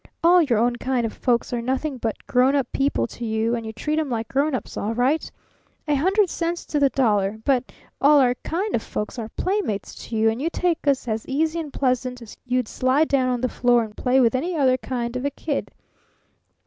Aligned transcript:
All 0.23 0.41
your 0.41 0.57
own 0.57 0.77
kind 0.77 1.05
of 1.05 1.13
folks 1.13 1.53
are 1.53 1.61
nothing 1.61 1.99
but 1.99 2.25
grown 2.25 2.55
up 2.55 2.65
people 2.71 3.05
to 3.05 3.23
you, 3.23 3.53
and 3.53 3.63
you 3.67 3.71
treat 3.71 3.99
'em 3.99 4.09
like 4.09 4.29
grown 4.29 4.55
ups 4.55 4.75
all 4.75 4.95
right 4.95 5.31
a 5.87 5.93
hundred 5.93 6.27
cents 6.27 6.65
to 6.65 6.79
the 6.79 6.89
dollar 6.89 7.37
but 7.45 7.71
all 8.01 8.19
our 8.19 8.33
kind 8.43 8.73
of 8.73 8.81
folks 8.81 9.19
are 9.19 9.29
playmates 9.37 9.93
to 10.07 10.17
you, 10.17 10.27
and 10.31 10.41
you 10.41 10.49
take 10.49 10.87
us 10.87 11.07
as 11.07 11.27
easy 11.27 11.59
and 11.59 11.71
pleasant 11.71 12.19
as 12.19 12.35
you'd 12.47 12.67
slide 12.67 13.09
down 13.09 13.29
on 13.29 13.41
the 13.41 13.47
floor 13.47 13.83
and 13.83 13.95
play 13.95 14.19
with 14.19 14.33
any 14.33 14.55
other 14.57 14.75
kind 14.75 15.15
of 15.15 15.23
a 15.23 15.29
kid. 15.29 15.69